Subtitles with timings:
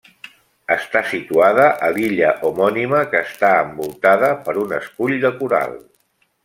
[0.75, 5.81] Està situada a l'illa homònima, que està envoltada per un escull de coral.